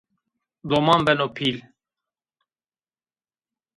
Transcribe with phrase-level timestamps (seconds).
[0.69, 1.57] Doman beno pîl